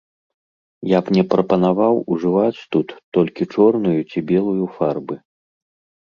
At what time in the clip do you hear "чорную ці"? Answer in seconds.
3.57-4.19